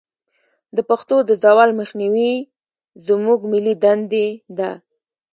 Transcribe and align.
د 0.75 0.77
پښتو 0.89 1.17
د 1.29 1.31
زوال 1.43 1.69
مخنیوی 1.79 2.33
زموږ 3.07 3.39
ملي 3.51 3.73
دندې 3.83 4.27
ده. 4.57 4.71